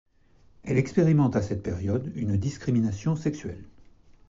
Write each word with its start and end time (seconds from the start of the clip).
Elle 0.63 0.79
expérimente 0.79 1.35
à 1.35 1.43
cette 1.43 1.61
période 1.61 2.11
une 2.15 2.35
discrimination 2.35 3.15
sexuelle. 3.15 3.63